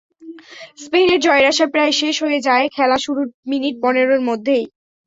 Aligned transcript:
স্পেনের 0.77 1.19
জয়ের 1.19 1.45
আশা 1.51 1.65
প্রায় 1.73 1.93
শেষ 2.01 2.15
হয়ে 2.25 2.39
যায় 2.47 2.65
খেলা 2.75 2.97
শুরুর 2.97 3.27
মিনিট 3.51 3.75
পনেরোর 3.83 4.21
মধ্যেই। 4.29 4.65